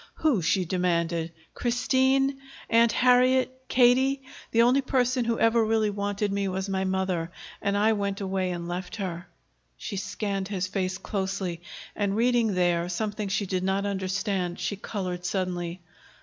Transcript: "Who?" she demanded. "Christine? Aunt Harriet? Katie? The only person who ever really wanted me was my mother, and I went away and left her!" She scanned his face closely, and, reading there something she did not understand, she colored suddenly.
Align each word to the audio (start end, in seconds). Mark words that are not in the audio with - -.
"Who?" 0.15 0.41
she 0.41 0.65
demanded. 0.65 1.31
"Christine? 1.53 2.39
Aunt 2.71 2.91
Harriet? 2.91 3.51
Katie? 3.67 4.23
The 4.49 4.63
only 4.63 4.81
person 4.81 5.25
who 5.25 5.37
ever 5.37 5.63
really 5.63 5.91
wanted 5.91 6.31
me 6.31 6.47
was 6.47 6.67
my 6.67 6.85
mother, 6.85 7.31
and 7.61 7.77
I 7.77 7.93
went 7.93 8.19
away 8.19 8.49
and 8.49 8.67
left 8.67 8.95
her!" 8.95 9.27
She 9.77 9.97
scanned 9.97 10.47
his 10.47 10.65
face 10.65 10.97
closely, 10.97 11.61
and, 11.95 12.15
reading 12.17 12.55
there 12.55 12.89
something 12.89 13.27
she 13.27 13.45
did 13.45 13.63
not 13.63 13.85
understand, 13.85 14.59
she 14.59 14.75
colored 14.75 15.23
suddenly. 15.23 15.81